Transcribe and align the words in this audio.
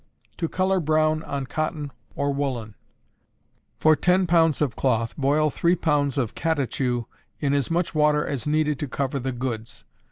To 0.37 0.49
Color 0.49 0.79
Brown 0.79 1.21
on 1.21 1.45
Cotton 1.45 1.91
or 2.15 2.33
Woolen. 2.33 2.73
For 3.77 3.95
ten 3.95 4.25
pounds 4.25 4.59
of 4.59 4.75
cloth 4.75 5.15
boil 5.15 5.51
three 5.51 5.75
pounds 5.75 6.17
of 6.17 6.33
catechu 6.33 7.05
in 7.39 7.53
as 7.53 7.69
much 7.69 7.93
water 7.93 8.25
as 8.25 8.47
needed 8.47 8.79
to 8.79 8.87
cover 8.87 9.19
the 9.19 9.31
goods. 9.31 9.83